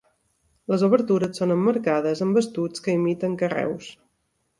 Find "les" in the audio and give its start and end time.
0.73-0.83